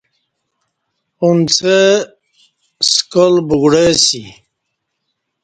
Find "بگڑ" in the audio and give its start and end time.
3.47-3.73